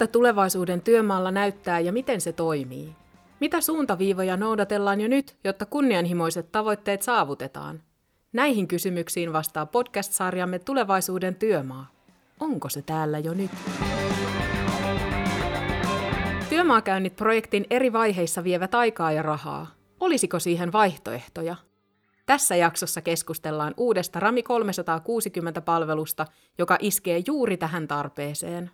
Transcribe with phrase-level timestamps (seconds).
[0.00, 2.96] Miltä tulevaisuuden työmaalla näyttää ja miten se toimii?
[3.40, 7.82] Mitä suuntaviivoja noudatellaan jo nyt, jotta kunnianhimoiset tavoitteet saavutetaan?
[8.32, 11.90] Näihin kysymyksiin vastaa podcast-sarjamme Tulevaisuuden työmaa.
[12.40, 13.50] Onko se täällä jo nyt?
[16.48, 19.66] Työmaakäynnit projektin eri vaiheissa vievät aikaa ja rahaa.
[20.00, 21.56] Olisiko siihen vaihtoehtoja?
[22.26, 26.26] Tässä jaksossa keskustellaan uudesta Rami 360-palvelusta,
[26.58, 28.70] joka iskee juuri tähän tarpeeseen.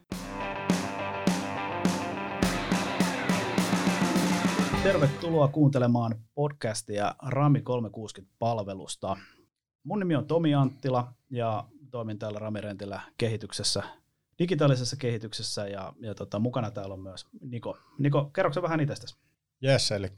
[4.86, 9.16] Tervetuloa kuuntelemaan podcastia Rami 360-palvelusta.
[9.82, 13.82] Mun nimi on Tomi Anttila ja toimin täällä Rami Rentillä kehityksessä,
[14.38, 17.78] digitaalisessa kehityksessä ja, ja tota, mukana täällä on myös Niko.
[17.98, 19.16] Niko, kerroksä vähän itsestäsi?
[19.60, 20.08] Jes, eli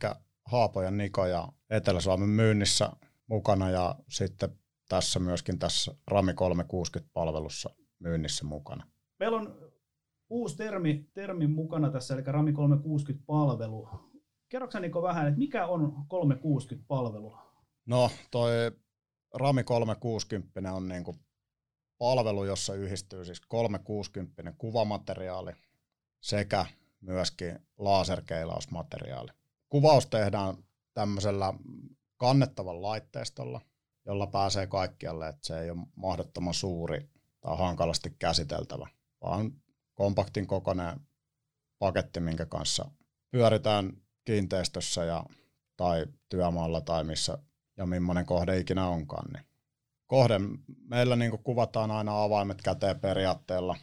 [0.44, 2.92] Haapojan Niko ja Etelä-Suomen myynnissä
[3.26, 8.86] mukana ja sitten tässä myöskin tässä Rami 360-palvelussa myynnissä mukana.
[9.18, 9.56] Meillä on
[10.30, 14.07] uusi termi, termi mukana tässä, eli Rami 360-palvelu.
[14.48, 17.38] Kerroksä Niko vähän, että mikä on 360-palvelu?
[17.86, 18.50] No, toi
[19.34, 21.16] Rami 360 on niin kuin
[21.98, 25.52] palvelu, jossa yhdistyy siis 360 kuvamateriaali
[26.20, 26.66] sekä
[27.00, 29.30] myöskin laserkeilausmateriaali.
[29.68, 30.54] Kuvaus tehdään
[30.94, 31.54] tämmöisellä
[32.16, 33.60] kannettavan laitteistolla,
[34.06, 37.10] jolla pääsee kaikkialle, että se ei ole mahdottoman suuri
[37.40, 38.88] tai hankalasti käsiteltävä,
[39.24, 39.52] vaan
[39.94, 41.00] kompaktin kokoinen
[41.78, 42.90] paketti, minkä kanssa
[43.30, 43.92] pyöritään
[44.28, 45.24] kiinteistössä ja,
[45.76, 47.38] tai työmaalla tai missä
[47.76, 49.32] ja millainen kohde ikinä onkaan.
[49.32, 49.44] Niin
[50.06, 50.34] kohde,
[50.84, 53.76] meillä niin kuvataan aina avaimet käteen periaatteella,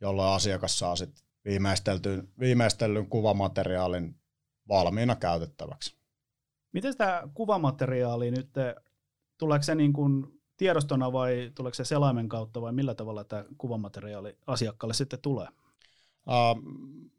[0.00, 1.24] jolloin asiakas saa sit
[2.40, 4.14] viimeistellyn kuvamateriaalin
[4.68, 5.96] valmiina käytettäväksi.
[6.72, 8.50] Miten tämä kuvamateriaali nyt,
[9.38, 14.38] tuleeko se niin kuin tiedostona vai tuleeko se selaimen kautta vai millä tavalla tämä kuvamateriaali
[14.46, 15.48] asiakkaalle sitten tulee?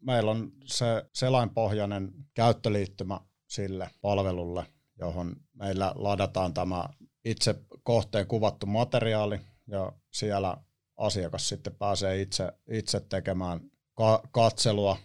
[0.00, 4.66] Meillä on se selainpohjainen käyttöliittymä sille palvelulle,
[4.98, 6.88] johon meillä ladataan tämä
[7.24, 10.56] itse kohteen kuvattu materiaali ja siellä
[10.96, 13.60] asiakas sitten pääsee itse, itse tekemään
[13.94, 14.96] ka- katselua,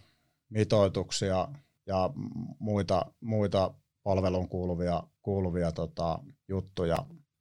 [0.48, 1.48] mitoituksia
[1.86, 2.10] ja
[2.58, 6.96] muita, muita palveluun kuuluvia, kuuluvia tota, juttuja.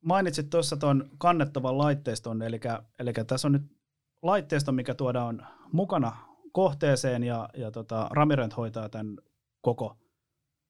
[0.05, 2.59] Mainitsit tuossa tuon kannettavan laitteiston, eli,
[2.99, 3.77] eli tässä on nyt
[4.21, 6.26] laitteisto, mikä tuodaan mukana
[6.57, 9.17] kohteeseen ja, ja tota, Ramirent hoitaa tämän
[9.61, 9.97] koko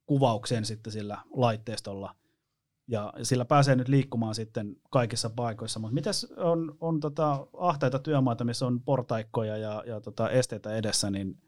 [0.06, 2.16] kuvauksen sitten sillä laitteistolla.
[2.88, 5.80] Ja sillä pääsee nyt liikkumaan sitten kaikissa paikoissa.
[5.80, 11.10] Mutta mitäs on, on tota ahtaita työmaita, missä on portaikkoja ja, ja tota esteitä edessä,
[11.10, 11.42] niin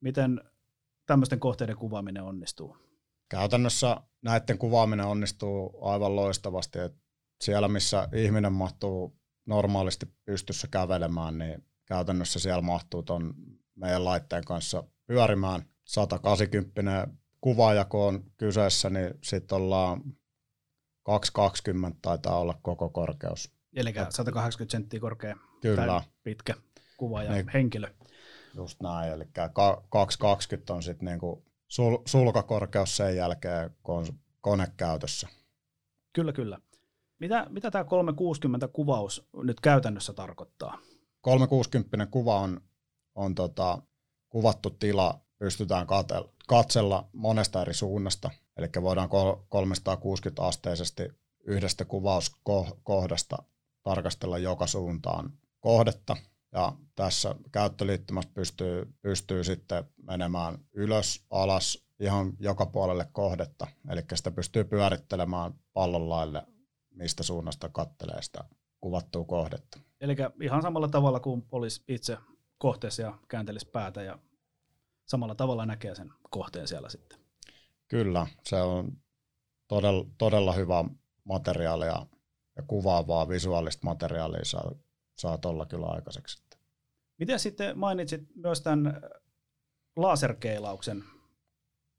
[0.00, 0.40] miten
[1.06, 2.76] tämmöisten kohteiden kuvaaminen onnistuu?
[3.30, 6.78] Käytännössä näiden kuvaaminen onnistuu aivan loistavasti.
[6.78, 6.96] Et
[7.40, 9.16] siellä, missä ihminen mahtuu
[9.46, 13.34] normaalisti pystyssä kävelemään, niin käytännössä siellä mahtuu tuon
[13.82, 15.62] meidän laitteen kanssa pyörimään.
[15.84, 17.08] 180
[17.40, 20.02] kuvajako on kyseessä, niin sitten ollaan
[21.02, 23.52] 220 taitaa olla koko korkeus.
[23.76, 25.86] Eli 180 senttiä korkea Kyllä.
[25.86, 26.54] tai pitkä
[26.96, 27.88] kuva ja niin, henkilö.
[28.54, 29.24] Just näin, eli
[29.90, 34.06] 220 on sitten niinku sul, sulkakorkeus sen jälkeen, kun on
[34.40, 35.28] kone käytössä.
[36.12, 36.58] Kyllä, kyllä.
[37.18, 40.78] Mitä, mitä tämä 360 kuvaus nyt käytännössä tarkoittaa?
[41.20, 42.60] 360 kuva on
[43.14, 43.82] on tota,
[44.28, 45.86] kuvattu tila, pystytään
[46.46, 49.08] katsella monesta eri suunnasta, eli voidaan
[49.48, 51.08] 360 asteisesti
[51.46, 53.36] yhdestä kuvauskohdasta
[53.82, 56.16] tarkastella joka suuntaan kohdetta,
[56.52, 64.30] ja tässä käyttöliittymässä pystyy, pystyy sitten menemään ylös, alas, ihan joka puolelle kohdetta, eli sitä
[64.30, 66.46] pystyy pyörittelemään pallonlaille,
[66.90, 68.44] mistä suunnasta kattelee sitä
[68.80, 69.78] kuvattua kohdetta.
[70.00, 72.18] Eli ihan samalla tavalla kuin olisi itse
[72.62, 74.18] kohteessa ja kääntelisi päätä ja
[75.06, 77.18] samalla tavalla näkee sen kohteen siellä sitten.
[77.88, 78.92] Kyllä, se on
[79.68, 80.84] todella, todella hyvä
[81.24, 82.06] materiaali ja,
[82.56, 84.72] ja kuvaavaa visuaalista materiaalia saa,
[85.18, 86.42] saa tuolla kyllä aikaiseksi.
[87.18, 89.00] Miten sitten mainitsit myös tämän
[89.96, 91.04] laserkeilauksen,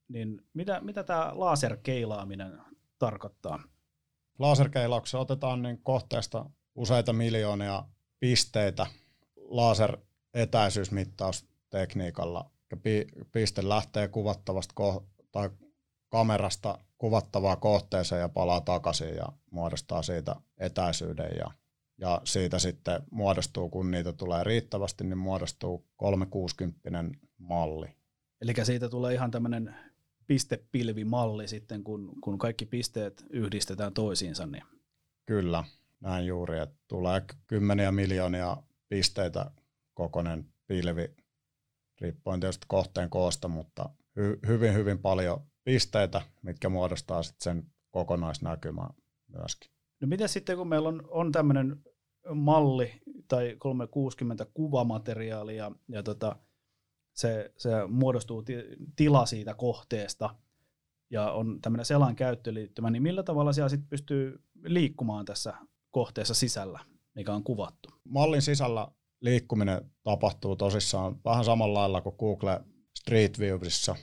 [0.08, 2.62] niin mitä, mitä tämä laserkeilaaminen
[3.00, 3.64] tarkoittaa?
[4.40, 7.84] Laserkeilauksessa otetaan niin kohteesta useita miljoonia
[8.20, 8.88] pisteitä
[9.36, 9.98] laser
[10.34, 12.52] etäisyysmittaustekniikalla.
[13.32, 15.50] Piste lähtee kuvattavasta ko- tai
[16.10, 21.52] kamerasta kuvattavaa kohteeseen ja palaa takaisin ja muodostaa siitä etäisyyden ja,
[21.98, 27.04] ja siitä sitten muodostuu, kun niitä tulee riittävästi, niin muodostuu 360
[27.38, 27.88] malli.
[28.42, 29.76] Eli siitä tulee ihan tämmöinen
[30.28, 34.46] pistepilvimalli sitten, kun, kun kaikki pisteet yhdistetään toisiinsa.
[34.46, 34.64] Niin.
[35.26, 35.64] Kyllä,
[36.00, 38.58] näin juuri, että tulee kymmeniä miljoonia
[38.90, 39.52] pisteitä
[39.94, 41.16] kokoinen pilvi
[42.02, 48.90] riippuen tietysti kohteen koosta, mutta hy, hyvin hyvin paljon pisteitä, mitkä muodostaa sitten sen kokonaisnäkymän
[49.28, 49.72] myöskin.
[50.02, 51.82] No miten sitten, kun meillä on, on tämmöinen
[52.36, 56.36] malli tai 360 kuvamateriaalia ja tota,
[57.14, 58.54] se, se muodostuu ti,
[58.96, 60.36] tila siitä kohteesta
[61.10, 65.54] ja on tämmöinen selan käyttöliittymä, niin millä tavalla siellä sitten pystyy liikkumaan tässä
[65.92, 66.80] kohteessa sisällä,
[67.16, 67.90] mikä on kuvattu?
[68.04, 68.88] Mallin sisällä
[69.24, 72.62] liikkuminen tapahtuu tosissaan vähän samalla lailla kuin Google
[73.00, 73.96] Street Viewissa,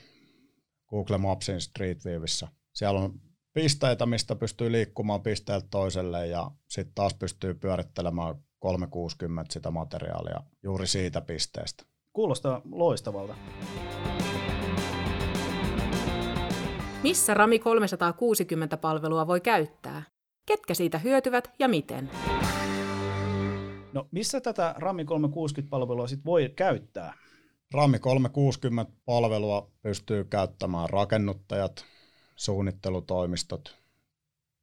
[0.88, 2.48] Google Mapsin Street Viewissa.
[2.72, 3.20] Siellä on
[3.52, 10.86] pisteitä, mistä pystyy liikkumaan pisteeltä toiselle ja sitten taas pystyy pyörittelemään 360 sitä materiaalia juuri
[10.86, 11.84] siitä pisteestä.
[12.12, 13.34] Kuulostaa loistavalta.
[17.02, 20.02] Missä Rami 360-palvelua voi käyttää?
[20.46, 22.10] Ketkä siitä hyötyvät ja miten?
[23.92, 27.14] No missä tätä Rami 360-palvelua sitten voi käyttää?
[27.74, 31.84] Rami 360-palvelua pystyy käyttämään rakennuttajat,
[32.36, 33.76] suunnittelutoimistot,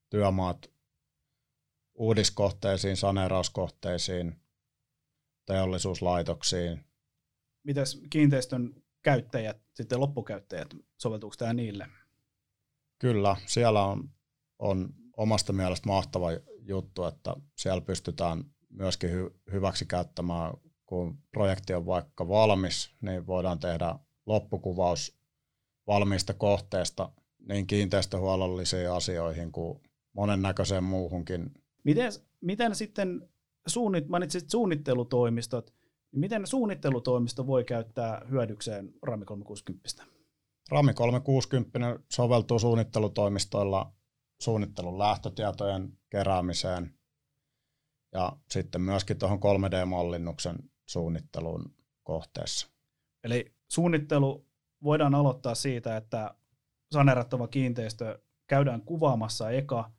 [0.09, 0.71] työmaat
[1.95, 4.35] uudiskohteisiin, saneerauskohteisiin,
[5.45, 6.85] teollisuuslaitoksiin.
[7.63, 11.87] Mitäs kiinteistön käyttäjät, sitten loppukäyttäjät, soveltuuko tämä niille?
[12.99, 14.09] Kyllä, siellä on,
[14.59, 16.27] on omasta mielestä mahtava
[16.59, 18.43] juttu, että siellä pystytään
[18.77, 20.53] myöskin hy, hyväksi käyttämään,
[20.85, 23.95] kun projekti on vaikka valmis, niin voidaan tehdä
[24.25, 25.17] loppukuvaus
[25.87, 27.11] valmiista kohteesta
[27.49, 29.79] niin kiinteistöhuollollisiin asioihin kuin
[30.13, 31.51] monennäköiseen muuhunkin.
[31.83, 33.29] Miten, miten sitten,
[33.67, 35.73] suunnit, mainitsit suunnittelutoimistot,
[36.11, 40.03] miten suunnittelutoimisto voi käyttää hyödykseen Rami 360?
[40.69, 43.93] Rami 360 soveltuu suunnittelutoimistoilla
[44.41, 46.96] suunnittelun lähtötietojen keräämiseen
[48.13, 52.67] ja sitten myöskin tuohon 3D-mallinnuksen suunnitteluun kohteessa.
[53.23, 54.45] Eli suunnittelu
[54.83, 56.35] voidaan aloittaa siitä, että
[56.91, 59.91] saneerattava kiinteistö käydään kuvaamassa eka,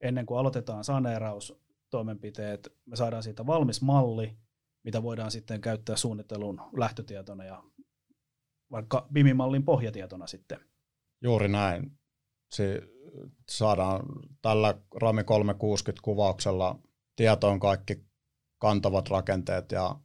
[0.00, 2.72] ennen kuin aloitetaan saneeraustoimenpiteet.
[2.86, 4.36] Me saadaan siitä valmis malli,
[4.84, 7.62] mitä voidaan sitten käyttää suunnittelun lähtötietona ja
[8.70, 10.60] vaikka BIM-mallin pohjatietona sitten.
[11.22, 11.98] Juuri näin.
[12.52, 12.98] Si-
[13.50, 14.02] saadaan
[14.42, 16.78] tällä Rami 360 kuvauksella
[17.18, 18.04] tietoon kaikki
[18.58, 19.96] kantavat rakenteet ja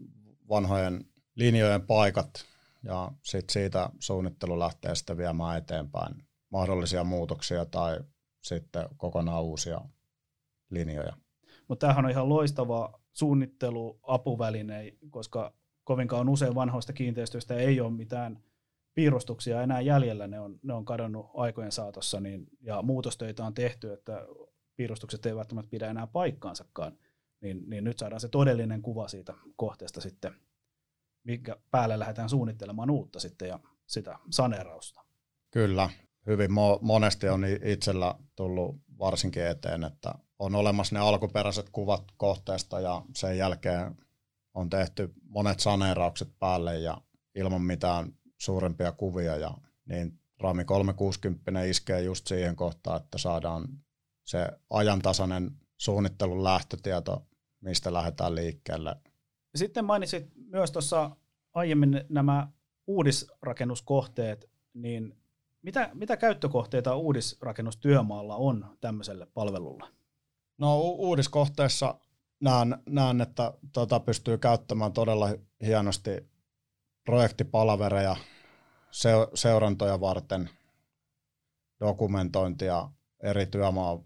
[0.50, 1.06] vanhojen
[1.36, 2.45] linjojen paikat
[2.83, 6.15] ja sit siitä suunnittelu lähtee sitten viemään eteenpäin
[6.50, 8.00] mahdollisia muutoksia tai
[8.42, 9.81] sitten kokonaan uusia
[10.69, 11.13] linjoja.
[11.68, 18.44] Mutta tämähän on ihan loistava suunnitteluapuväline, koska kovinkaan usein vanhoista kiinteistöistä ei ole mitään
[18.94, 23.94] piirustuksia enää jäljellä, ne on, ne on kadonnut aikojen saatossa, niin, ja muutostöitä on tehty,
[23.94, 24.25] että
[24.75, 26.98] piirustukset eivät välttämättä pidä enää paikkaansakaan,
[27.44, 30.36] niin, niin nyt saadaan se todellinen kuva siitä kohteesta sitten,
[31.24, 35.01] minkä päälle lähdetään suunnittelemaan uutta sitten ja sitä saneerausta.
[35.51, 35.90] Kyllä,
[36.28, 42.80] hyvin mo- monesti on itsellä tullut varsinkin eteen, että on olemassa ne alkuperäiset kuvat kohteesta
[42.80, 43.96] ja sen jälkeen
[44.54, 46.98] on tehty monet saneeraukset päälle ja
[47.36, 53.68] ilman mitään suurempia kuvia ja niin Rami 360 iskee just siihen kohtaan, että saadaan
[54.24, 57.28] se ajantasainen suunnittelun lähtötieto,
[57.63, 58.95] mistä lähdetään liikkeelle.
[59.56, 61.12] Sitten mainitsit myös tuossa
[61.53, 62.48] aiemmin nämä
[62.88, 65.15] uudisrakennuskohteet, niin
[65.62, 69.84] mitä, mitä käyttökohteita uudisrakennustyömaalla on tämmöiselle palvelulle?
[70.58, 72.00] No u- uudiskohteessa
[72.39, 75.29] näen, näen että tota pystyy käyttämään todella
[75.65, 76.29] hienosti
[77.05, 78.15] projektipalavereja,
[78.91, 80.50] se, seurantoja varten,
[81.79, 82.89] dokumentointia
[83.24, 84.00] eri työmaan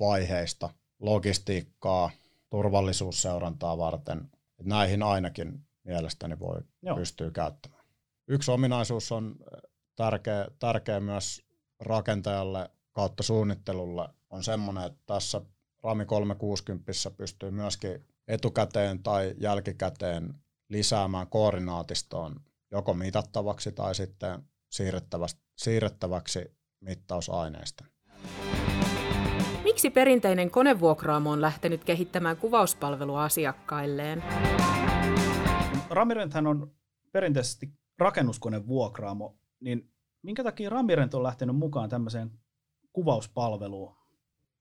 [0.00, 2.10] vaiheista, logistiikkaa,
[2.50, 4.30] turvallisuusseurantaa varten.
[4.62, 6.96] Näihin ainakin mielestäni voi Joo.
[6.96, 7.84] pystyä käyttämään.
[8.28, 9.36] Yksi ominaisuus on
[9.96, 11.42] tärkeä, tärkeä myös
[11.80, 15.40] rakentajalle kautta suunnittelulle on semmoinen, että tässä
[15.82, 20.34] Rami 360 pystyy myöskin etukäteen tai jälkikäteen
[20.68, 22.40] lisäämään koordinaatistoon
[22.70, 27.84] joko mitattavaksi tai sitten siirrettäväksi, siirrettäväksi mittausaineista.
[29.68, 34.24] Miksi perinteinen konevuokraamo on lähtenyt kehittämään kuvauspalvelua asiakkailleen?
[35.90, 36.72] Ramirenthän on
[37.12, 42.30] perinteisesti rakennuskonevuokraamo, niin minkä takia Ramirent on lähtenyt mukaan tämmöiseen
[42.92, 43.96] kuvauspalveluun?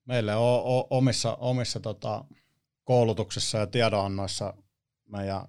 [0.06, 2.26] Meille on, on omissa, omissa tota,
[2.84, 4.54] koulutuksissa ja tiedonannoissa
[5.06, 5.42] meidän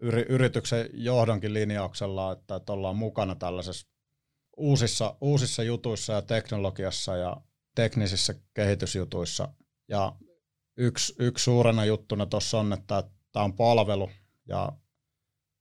[0.00, 3.88] yri, yrityksen johdonkin linjauksella, että, että ollaan mukana tällaisessa
[4.56, 7.36] uusissa, uusissa jutuissa ja teknologiassa ja
[7.76, 9.48] teknisissä kehitysjutuissa.
[9.88, 10.12] Ja
[10.76, 14.10] yksi, yksi suurena juttuna tuossa on, että tämä on palvelu
[14.48, 14.72] ja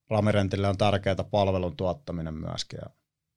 [0.09, 2.79] Ramirentille on tärkeää palvelun tuottaminen myöskin.
[2.81, 2.89] Ja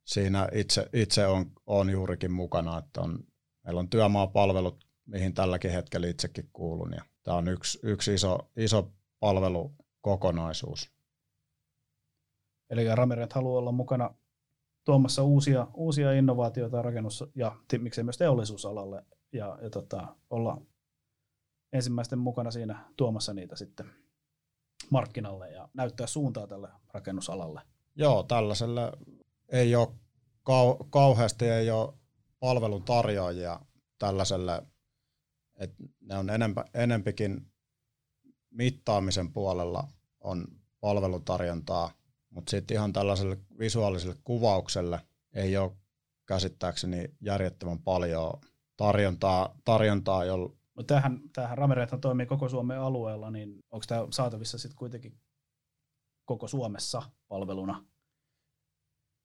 [0.04, 3.24] siinä itse, itse on, on juurikin mukana, että on,
[3.64, 6.92] meillä on työmaapalvelut, mihin tälläkin hetkellä itsekin kuulun.
[6.92, 10.90] Ja tämä on yksi, yksi iso, iso palvelukokonaisuus.
[12.70, 14.14] Eli Ramirent haluaa olla mukana
[14.88, 20.60] tuomassa uusia, uusia innovaatioita rakennus- ja miksei myös teollisuusalalle ja, ja tota, olla
[21.72, 23.90] ensimmäisten mukana siinä tuomassa niitä sitten
[24.90, 27.60] markkinalle ja näyttää suuntaa tälle rakennusalalle.
[27.96, 28.92] Joo, tällaiselle
[29.48, 29.88] ei ole
[30.50, 31.94] kau- kauheasti ei ole
[32.40, 33.60] palvelun tarjoajia
[33.98, 34.62] tällaiselle,
[35.56, 37.52] että ne on enempä, enempikin
[38.50, 39.88] mittaamisen puolella
[40.20, 40.46] on
[40.80, 41.90] palvelutarjontaa,
[42.30, 45.00] mutta sitten ihan tällaiselle visuaaliselle kuvaukselle
[45.34, 45.76] ei ole
[46.26, 48.32] käsittääkseni järjettömän paljon
[48.76, 54.58] tarjontaa, tarjontaa jolla No tämähän, tämähän Ramirethan toimii koko Suomen alueella, niin onko tämä saatavissa
[54.58, 55.20] sitten kuitenkin
[56.24, 57.84] koko Suomessa palveluna?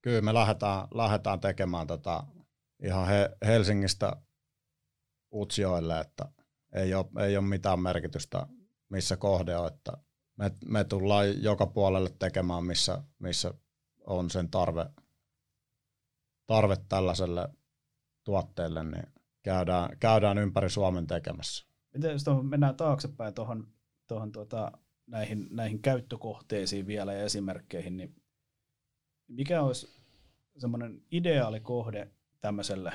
[0.02, 2.24] Kyllä me lähdetään, lähdetään tekemään tätä
[2.84, 4.22] ihan he, Helsingistä
[5.34, 6.32] Utsjoelle, että
[6.76, 8.48] ei ole, ei ole mitään merkitystä
[8.90, 9.92] missä kohde on, että
[10.38, 13.54] me, me tullaan joka puolelle tekemään, missä, missä
[14.08, 14.86] on sen tarve,
[16.46, 17.50] tarve tällaiselle
[18.24, 19.14] tuotteelle, niin
[19.44, 21.66] käydään, käydään ympäri Suomen tekemässä.
[21.94, 23.68] Miten jos tuohon mennään taaksepäin tuohon,
[24.08, 24.72] tuohon tuota,
[25.08, 28.16] näihin, näihin käyttökohteisiin vielä ja esimerkkeihin, niin
[29.28, 30.04] mikä olisi
[30.58, 32.12] semmoinen ideaali kohde
[32.42, 32.94] tämmöiselle,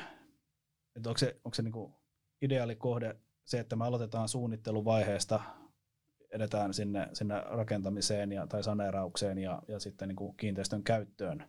[0.97, 1.95] että onko se, onko se niinku
[2.43, 5.41] ideaali kohde se, että me aloitetaan suunnitteluvaiheesta,
[6.31, 11.41] edetään sinne, sinne rakentamiseen ja, tai saneeraukseen ja, ja sitten niin kuin kiinteistön käyttöön.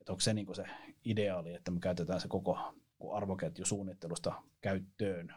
[0.00, 0.64] Että onko se niin kuin se
[1.04, 2.74] ideaali, että me käytetään se koko
[3.12, 5.34] arvoketju suunnittelusta käyttöön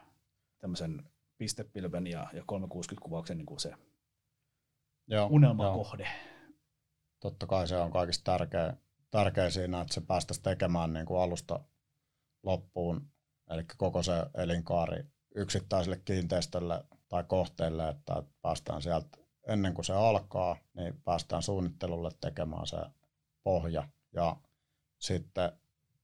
[0.60, 1.04] tämmöisen
[1.38, 3.74] pistepilven ja, ja 360-kuvauksen niin kuin se
[5.08, 6.04] joo, unelmakohde.
[6.04, 6.54] Joo.
[7.20, 8.74] Totta kai se on kaikista tärkeä,
[9.12, 11.60] tärkeä siinä, että se päästäisiin tekemään niin kuin alusta
[12.44, 13.10] loppuun,
[13.50, 15.04] eli koko se elinkaari
[15.36, 19.18] yksittäiselle kiinteistölle tai kohteelle, että päästään sieltä
[19.48, 22.78] ennen kuin se alkaa, niin päästään suunnittelulle tekemään se
[23.44, 24.36] pohja ja
[25.00, 25.52] sitten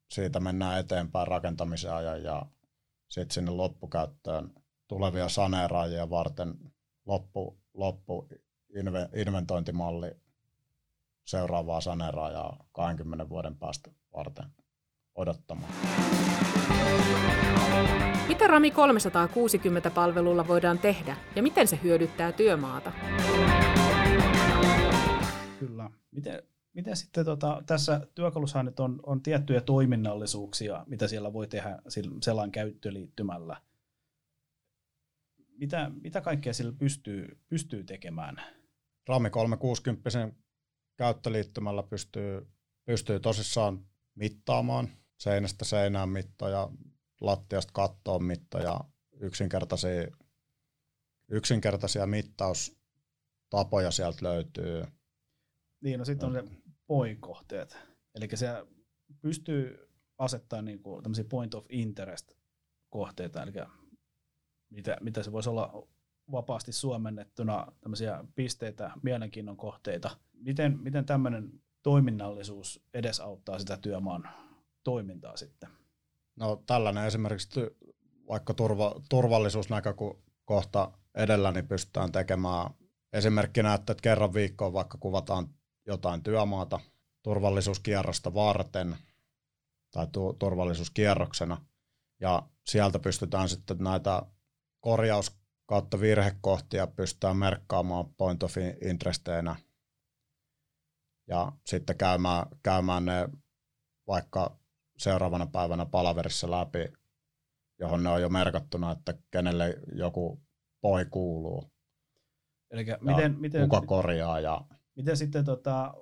[0.10, 2.46] siitä mennään eteenpäin rakentamisen ajan ja
[3.08, 4.54] sitten sinne loppukäyttöön
[4.88, 6.54] tulevia saneeraajia varten
[7.06, 8.28] loppu, loppu
[8.76, 10.12] inve, inventointimalli
[11.26, 14.46] seuraavaa saneeraajaa 20 vuoden päästä varten
[15.20, 15.74] odottamaan.
[18.28, 22.92] Mitä Rami 360 palvelulla voidaan tehdä ja miten se hyödyttää työmaata?
[25.60, 25.90] Kyllä.
[26.12, 31.80] Miten, miten sitten tota, tässä työkalussa nyt on, on tiettyjä toiminnallisuuksia, mitä siellä voi tehdä
[32.24, 33.62] sellan käyttöliittymällä?
[35.58, 38.42] Mitä, mitä kaikkea sillä pystyy, pystyy tekemään?
[39.08, 40.32] Rami 360
[40.98, 42.48] käyttöliittymällä pystyy,
[42.86, 43.86] pystyy tosissaan
[44.16, 46.70] mittaamaan seinästä seinään mittoja,
[47.22, 48.80] lattiasta kattoon mittoja,
[49.20, 50.08] yksinkertaisia,
[51.30, 54.84] yksinkertaisia mittaustapoja sieltä löytyy.
[55.82, 56.44] Niin, no sitten on se
[56.88, 57.78] point-kohteet.
[58.16, 58.48] Eli se
[59.22, 62.32] pystyy asettamaan niin tämmöisiä point of interest
[62.90, 63.52] kohteita, eli
[64.70, 65.88] mitä, mitä se voisi olla
[66.32, 70.18] vapaasti suomennettuna tämmöisiä pisteitä, mielenkiinnon kohteita.
[70.34, 74.49] Miten, miten tämmöinen toiminnallisuus edesauttaa sitä työmaan
[74.90, 75.70] toimintaa sitten?
[76.36, 77.62] No tällainen esimerkiksi
[78.28, 82.72] vaikka turva, turvallisuusnäkökohta edellä, niin pystytään tekemään
[83.14, 85.50] esimerkkinä, että kerran viikkoon vaikka kuvataan
[85.86, 86.80] jotain työmaata
[87.24, 88.98] turvallisuuskierrosta varten
[89.92, 91.66] tai tu- turvallisuuskierroksena,
[92.20, 94.22] ja sieltä pystytään sitten näitä
[94.80, 99.56] korjaus- kautta virhekohtia pystytään merkkaamaan point of interesteinä
[101.28, 103.30] ja sitten käymään, käymään ne
[104.08, 104.59] vaikka
[105.00, 106.94] seuraavana päivänä palaverissa läpi,
[107.80, 110.42] johon ne on jo merkattuna, että kenelle joku
[110.82, 111.72] poi kuuluu.
[112.72, 114.40] Eli miten, miten, kuka korjaa.
[114.40, 114.62] Ja...
[114.96, 115.94] Miten sitten tota,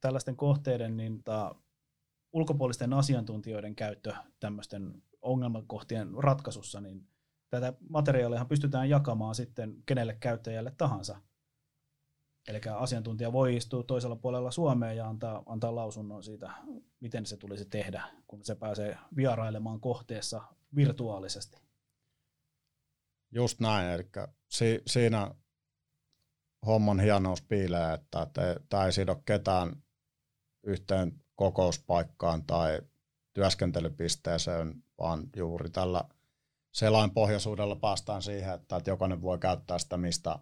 [0.00, 1.54] tällaisten kohteiden niin, ta,
[2.32, 7.08] ulkopuolisten asiantuntijoiden käyttö tämmöisten ongelmakohtien ratkaisussa, niin
[7.50, 11.20] tätä materiaalia pystytään jakamaan sitten kenelle käyttäjälle tahansa.
[12.48, 16.50] Eli asiantuntija voi istua toisella puolella Suomea ja antaa, antaa lausunnon siitä,
[17.00, 20.42] miten se tulisi tehdä, kun se pääsee vierailemaan kohteessa
[20.76, 21.56] virtuaalisesti.
[23.32, 24.08] Just näin, eli
[24.48, 25.34] si- siinä
[26.66, 28.26] homman hienous piilee, että
[28.68, 29.82] tämä ei sido ketään
[30.62, 32.80] yhteen kokouspaikkaan tai
[33.32, 36.04] työskentelypisteeseen, vaan juuri tällä
[36.72, 40.38] selain pohjaisuudella päästään siihen, että, että jokainen voi käyttää sitä, mistä,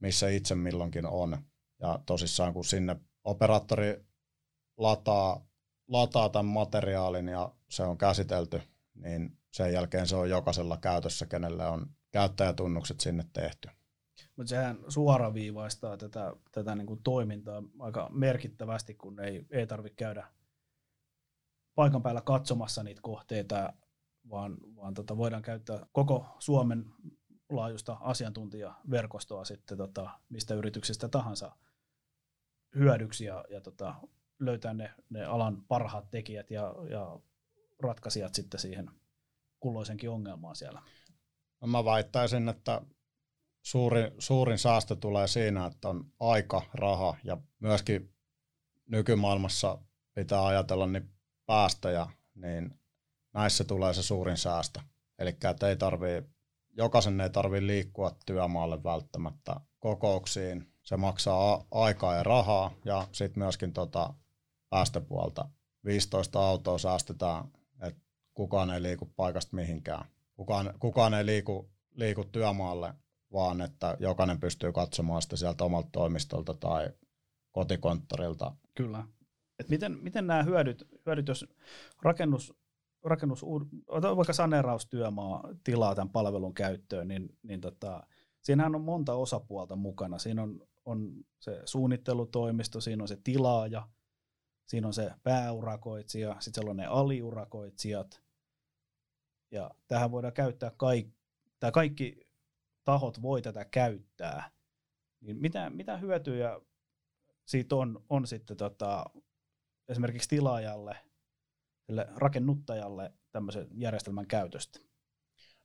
[0.00, 1.38] missä itse milloinkin on.
[1.80, 4.04] Ja tosissaan kun sinne operaattori
[4.76, 5.46] lataa,
[5.88, 8.62] lataa tämän materiaalin ja se on käsitelty,
[8.94, 13.68] niin sen jälkeen se on jokaisella käytössä, kenelle on käyttäjätunnukset sinne tehty.
[14.36, 20.26] Mutta sehän suoraviivaistaa tätä, tätä niin kuin toimintaa aika merkittävästi, kun ei, ei tarvitse käydä
[21.74, 23.72] paikan päällä katsomassa niitä kohteita,
[24.30, 26.84] vaan, vaan tota, voidaan käyttää koko Suomen
[27.50, 31.56] laajuista asiantuntijaverkostoa sitten tota, mistä yrityksestä tahansa
[32.74, 33.94] hyödyksi ja, ja tota,
[34.38, 37.20] löytää ne, ne alan parhaat tekijät ja, ja
[37.82, 38.90] ratkaisijat sitten siihen
[39.60, 40.82] kulloisenkin ongelmaan siellä.
[41.60, 42.82] No mä väittäisin, että
[43.62, 48.14] suurin, suurin säästö tulee siinä, että on aika, raha ja myöskin
[48.86, 49.78] nykymaailmassa
[50.14, 51.10] pitää ajatella niin
[51.46, 52.80] päästöjä, niin
[53.32, 54.80] näissä tulee se suurin säästö.
[55.18, 55.36] Eli
[55.68, 56.22] ei tarvii,
[56.76, 60.72] jokaisen ei tarvitse liikkua työmaalle välttämättä kokouksiin.
[60.82, 64.14] Se maksaa aikaa ja rahaa ja sitten myöskin tota
[64.70, 65.48] päästöpuolta.
[65.84, 67.44] 15 autoa säästetään,
[67.82, 68.00] että
[68.34, 70.04] kukaan ei liiku paikasta mihinkään.
[70.36, 72.94] Kukaan, kukaan ei liiku, liiku työmaalle,
[73.32, 76.90] vaan että jokainen pystyy katsomaan sitä sieltä omalta toimistolta tai
[77.52, 78.56] kotikonttorilta.
[78.74, 79.04] Kyllä.
[79.58, 81.46] Et miten, miten nämä hyödyt, hyödyt jos
[82.02, 82.54] rakennus,
[83.04, 83.42] rakennus
[84.16, 88.06] vaikka saneeraustyömaa tilaa tämän palvelun käyttöön, niin, niin tota,
[88.42, 90.18] siinähän on monta osapuolta mukana.
[90.18, 93.88] Siinä on, on se suunnittelutoimisto, siinä on se tilaaja,
[94.66, 98.22] siinä on se pääurakoitsija, sitten siellä on ne aliurakoitsijat.
[99.50, 101.14] Ja tähän voidaan käyttää kaikki,
[101.60, 102.20] tai kaikki
[102.84, 104.50] tahot voi tätä käyttää.
[105.20, 106.60] Niin mitä, mitä hyötyjä
[107.46, 109.04] siitä on, on sitten tota,
[109.88, 110.96] esimerkiksi tilaajalle,
[112.16, 114.80] rakennuttajalle tämmöisen järjestelmän käytöstä?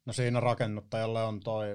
[0.05, 1.71] No siinä rakennuttajalle on toi,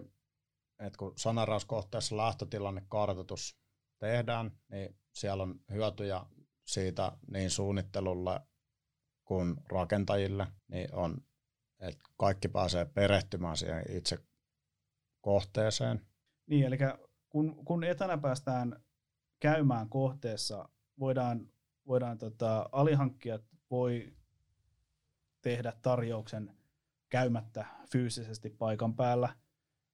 [0.78, 3.58] että kun sanarauskohteessa lähtötilanne kartoitus
[3.98, 6.20] tehdään, niin siellä on hyötyjä
[6.66, 8.40] siitä niin suunnittelulle
[9.24, 11.16] kuin rakentajille, niin on,
[11.80, 14.18] että kaikki pääsee perehtymään siihen itse
[15.20, 16.06] kohteeseen.
[16.46, 16.78] Niin, eli
[17.28, 18.84] kun, kun etänä päästään
[19.40, 21.50] käymään kohteessa, voidaan
[21.86, 24.16] voidaan tota, alihankkijat voi
[25.42, 26.56] tehdä tarjouksen
[27.08, 29.36] käymättä fyysisesti paikan päällä,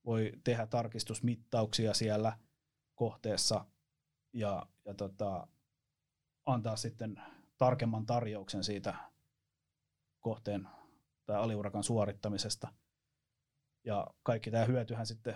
[0.04, 2.38] voi tehdä tarkistusmittauksia siellä
[2.94, 3.64] kohteessa
[4.32, 5.48] ja, ja tota,
[6.46, 7.22] antaa sitten
[7.58, 8.94] tarkemman tarjouksen siitä
[10.20, 10.68] kohteen
[11.26, 12.74] tai aliurakan suorittamisesta.
[13.84, 15.34] Ja kaikki tämä hyötyhän sitten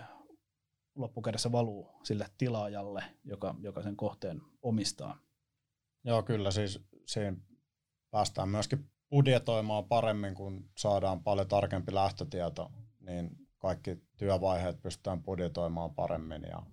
[0.95, 5.17] loppukädessä valuu sille tilaajalle, joka, joka sen kohteen omistaa.
[6.03, 7.37] Joo, kyllä siis siinä
[8.11, 16.41] päästään myöskin budjetoimaan paremmin, kun saadaan paljon tarkempi lähtötieto, niin kaikki työvaiheet pystytään budjetoimaan paremmin
[16.41, 16.63] ja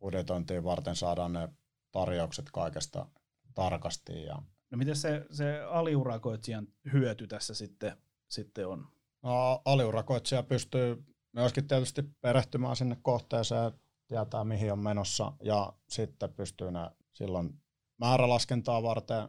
[0.00, 1.48] budjetointiin varten saadaan ne
[1.92, 3.06] tarjoukset kaikesta
[3.54, 4.22] tarkasti.
[4.22, 4.42] Ja...
[4.70, 7.96] No miten se, se aliurakoitsijan hyöty tässä sitten,
[8.28, 8.88] sitten on?
[9.22, 13.72] No, aliurakoitsija pystyy myöskin tietysti perehtymään sinne kohteeseen,
[14.08, 17.60] tietää mihin on menossa ja sitten pystyy ne silloin
[17.98, 19.28] määrälaskentaa varten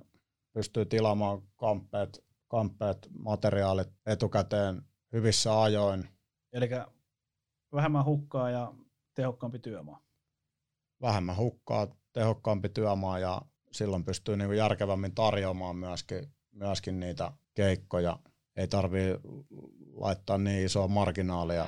[0.59, 4.81] pystyy tilaamaan kamppeet, kamppeet materiaalit etukäteen
[5.13, 6.09] hyvissä ajoin.
[6.53, 6.69] Eli
[7.73, 8.73] vähemmän hukkaa ja
[9.15, 10.01] tehokkaampi työmaa.
[11.01, 13.41] Vähemmän hukkaa, tehokkaampi työmaa ja
[13.71, 18.19] silloin pystyy niin järkevämmin tarjoamaan myöskin, myöskin niitä keikkoja.
[18.55, 19.17] Ei tarvii
[19.93, 21.67] laittaa niin isoa marginaalia.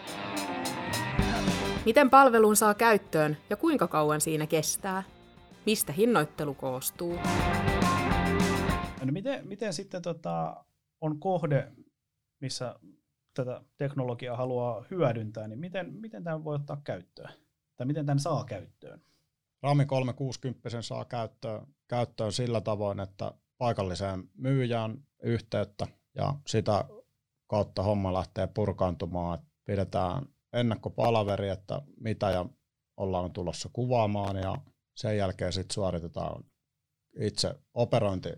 [1.85, 5.03] Miten palvelun saa käyttöön ja kuinka kauan siinä kestää?
[5.65, 7.19] Mistä hinnoittelu koostuu?
[9.01, 10.65] No miten, miten sitten tota,
[11.01, 11.71] on kohde,
[12.39, 12.75] missä
[13.33, 17.33] tätä teknologiaa haluaa hyödyntää, niin miten, miten tämä voi ottaa käyttöön?
[17.75, 19.01] Tai miten tämän saa käyttöön?
[19.63, 26.85] Rami 360 saa käyttöön, käyttöön sillä tavoin, että paikalliseen myyjään yhteyttä ja sitä
[27.47, 29.39] kautta homma lähtee purkaantumaan.
[29.65, 32.45] Pidetään ennakkopalaveri, että mitä ja
[32.97, 34.57] ollaan tulossa kuvaamaan ja
[34.95, 36.43] sen jälkeen sitten suoritetaan
[37.19, 38.29] itse operointi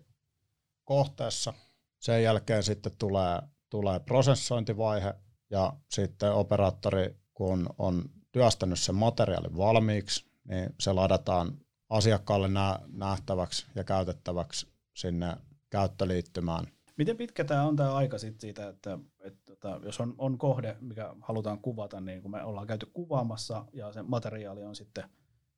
[0.83, 1.53] kohteessa.
[1.99, 5.13] Sen jälkeen sitten tulee, tulee prosessointivaihe
[5.49, 11.57] ja sitten operaattori, kun on työstänyt sen materiaalin valmiiksi, niin se ladataan
[11.89, 12.49] asiakkaalle
[12.87, 15.37] nähtäväksi ja käytettäväksi sinne
[15.69, 16.67] käyttöliittymään.
[16.97, 20.77] Miten pitkä tämä on tämä aika sit siitä, että, että, että jos on, on kohde,
[20.81, 25.03] mikä halutaan kuvata, niin kun me ollaan käyty kuvaamassa ja se materiaali on sitten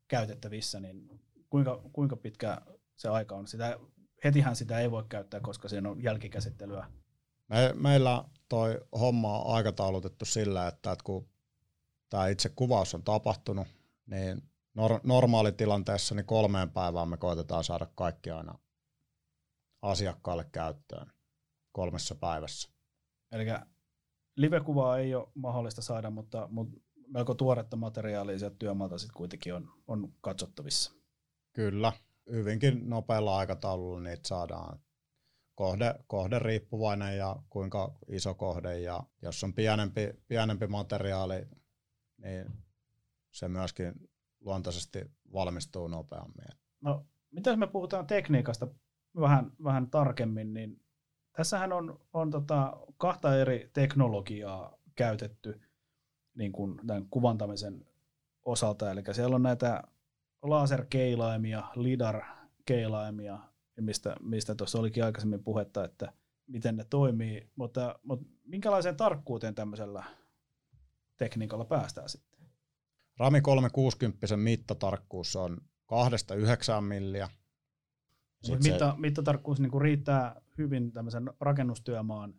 [0.08, 2.62] käytettävissä, niin kuinka, kuinka pitkä
[2.96, 3.48] se aika on?
[3.48, 3.80] Sitä,
[4.26, 6.88] hetihän sitä ei voi käyttää, koska siinä on jälkikäsittelyä.
[7.48, 11.30] Me, meillä toi homma on aikataulutettu sillä, että, että kun
[12.10, 13.68] tämä itse kuvaus on tapahtunut,
[14.06, 14.42] niin
[14.80, 18.60] nor- normaalitilanteessa niin kolmeen päivään me koitetaan saada kaikki aina
[19.82, 21.12] asiakkaalle käyttöön
[21.72, 22.70] kolmessa päivässä.
[23.32, 23.46] Eli
[24.36, 29.72] live-kuvaa ei ole mahdollista saada, mutta, mutta melko tuoretta materiaalia sieltä työmaalta sitten kuitenkin on,
[29.88, 30.92] on katsottavissa.
[31.54, 31.94] Kyllä,
[32.32, 34.80] hyvinkin nopealla aikataululla niitä saadaan.
[35.56, 41.48] Kohde, kohde riippuvainen ja kuinka iso kohde ja jos on pienempi, pienempi materiaali,
[42.18, 42.46] niin
[43.32, 43.94] se myöskin
[44.40, 46.46] luontaisesti valmistuu nopeammin.
[46.82, 48.68] No, mitä me puhutaan tekniikasta
[49.20, 50.82] vähän, vähän tarkemmin, niin
[51.38, 55.62] tässähän on, on tota kahta eri teknologiaa käytetty
[56.36, 57.86] niin kuin tämän kuvantamisen
[58.46, 58.92] osalta.
[58.92, 59.84] Eli siellä on näitä
[60.50, 63.40] laserkeilaimia, lidar-keilaimia,
[63.82, 66.14] mistä, mistä tuossa olikin aikaisemmin puhetta, että
[66.48, 70.04] miten ne toimii, mutta, mutta minkälaiseen tarkkuuteen tämmöisellä
[71.18, 72.40] tekniikalla päästään sitten?
[73.18, 75.58] Rami 360 mittatarkkuus on
[76.78, 77.30] 2-9 milliä.
[78.64, 78.98] mitta, se...
[78.98, 82.34] mittatarkkuus niin riittää hyvin tämmöisen rakennustyömaan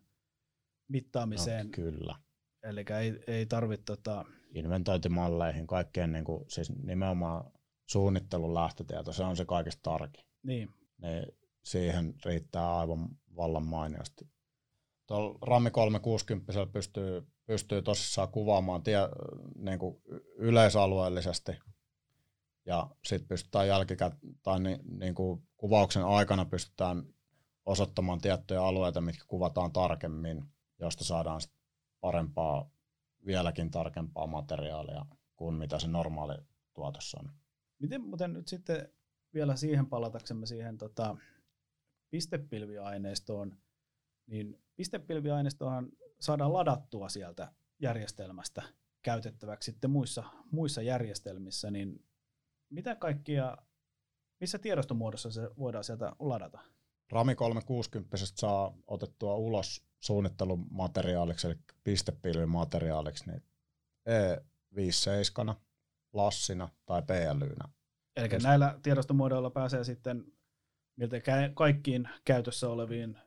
[0.87, 1.65] mittaamiseen.
[1.65, 2.15] No, kyllä.
[2.63, 3.83] Eli ei, ei tarvitse...
[3.85, 4.25] Tota...
[4.53, 7.51] Inventointimalleihin, kaikkeen niin kuin, siis nimenomaan
[7.87, 10.25] suunnittelun lähtötieto, se on se kaikista tarkin.
[10.43, 10.73] Niin.
[10.97, 11.25] niin
[11.63, 14.29] siihen riittää aivan vallan mainiosti.
[15.07, 18.99] Tuolla Rami 360 pystyy, pystyy tosissaan kuvaamaan tie,
[19.55, 20.01] niin kuin
[20.35, 21.51] yleisalueellisesti
[22.65, 27.03] ja sitten pystytään jälkikäteen, tai niin, niin kuin kuvauksen aikana pystytään
[27.65, 30.45] osoittamaan tiettyjä alueita, mitkä kuvataan tarkemmin,
[30.79, 31.53] josta saadaan sit
[32.01, 32.69] parempaa,
[33.25, 36.35] vieläkin tarkempaa materiaalia kuin mitä se normaali
[36.73, 37.31] tuotos on.
[37.79, 38.93] Miten muuten nyt sitten
[39.33, 41.17] vielä siihen palataksemme siihen tota,
[42.09, 43.57] pistepilviaineistoon,
[44.27, 48.63] niin pistepilviaineistohan saadaan ladattua sieltä järjestelmästä
[49.01, 52.05] käytettäväksi sitten muissa, muissa järjestelmissä, niin
[52.69, 53.57] mitä kaikkia,
[54.39, 56.59] missä tiedostomuodossa se voidaan sieltä ladata?
[57.11, 63.43] Rami 360 saa otettua ulos suunnittelumateriaaliksi, eli pistepilvimateriaaliksi, niin
[64.09, 65.55] E57,
[66.13, 67.69] lassina tai PLYnä.
[68.15, 70.25] Eli näillä tiedostomuodoilla pääsee sitten
[70.95, 71.17] miltä
[71.53, 73.17] kaikkiin käytössä oleviin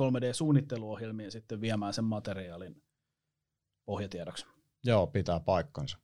[0.00, 2.82] 3D-suunnitteluohjelmiin sitten viemään sen materiaalin
[3.84, 4.46] pohjatiedoksi.
[4.84, 5.98] Joo, pitää paikkansa.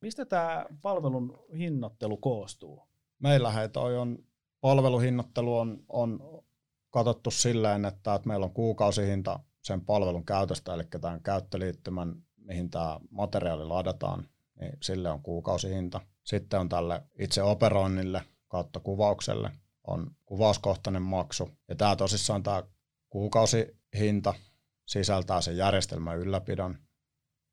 [0.00, 2.82] Mistä tämä palvelun hinnoittelu koostuu?
[3.18, 4.18] Meillä hei toi on,
[4.60, 6.42] palveluhinnoittelu on, on
[6.90, 13.00] katsottu silleen, että, että meillä on kuukausihinta sen palvelun käytöstä, eli tämän käyttöliittymän, mihin tämä
[13.10, 14.28] materiaali ladataan,
[14.62, 16.00] niin sille on kuukausihinta.
[16.24, 19.50] Sitten on tälle itse operoinnille kautta kuvaukselle
[19.86, 21.50] on kuvauskohtainen maksu.
[21.68, 22.62] Ja tämä tosissaan tämä
[23.10, 24.34] kuukausihinta
[24.86, 26.78] sisältää sen järjestelmän ylläpidon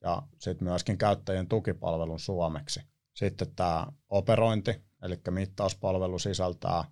[0.04, 2.82] ja sitten myöskin käyttäjien tukipalvelun suomeksi.
[3.16, 6.84] Sitten tämä operointi, eli mittauspalvelu sisältää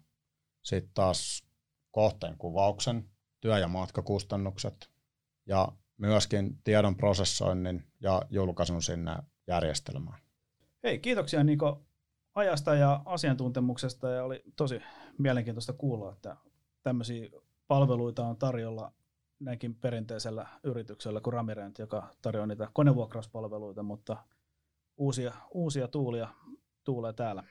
[0.63, 1.43] sitten taas
[1.91, 3.10] kohteen kuvauksen,
[3.41, 4.91] työ- ja matkakustannukset
[5.45, 9.15] ja myöskin tiedon prosessoinnin ja julkaisun sinne
[9.48, 10.20] järjestelmään.
[10.84, 11.86] Hei, kiitoksia Niko
[12.36, 14.82] ajasta ja asiantuntemuksesta ja oli tosi
[15.18, 16.38] mielenkiintoista kuulla, että
[16.84, 17.30] tämmöisiä
[17.68, 18.92] palveluita on tarjolla
[19.40, 24.18] näinkin perinteisellä yrityksellä kuin Ramirent, joka tarjoaa niitä konevuokrauspalveluita, mutta
[24.98, 26.28] uusia, uusia tuulia
[26.84, 27.44] tuulee täällä.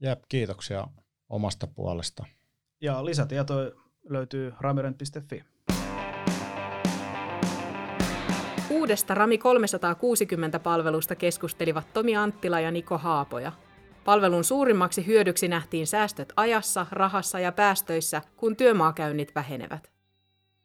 [0.00, 0.88] Jep, kiitoksia
[1.28, 2.26] omasta puolesta.
[2.80, 3.70] Ja lisätietoja
[4.08, 5.44] löytyy ramirent.fi.
[8.78, 13.52] Uudesta Rami 360 palvelusta keskustelivat Tomi Anttila ja Niko Haapoja.
[14.04, 19.90] Palvelun suurimmaksi hyödyksi nähtiin säästöt ajassa, rahassa ja päästöissä, kun työmaakäynnit vähenevät.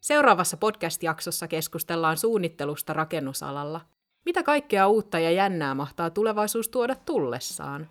[0.02, 3.82] Seuraavassa podcast-jaksossa keskustellaan suunnittelusta rakennusalalla.
[4.26, 7.89] Mitä kaikkea uutta ja jännää mahtaa tulevaisuus tuoda tullessaan?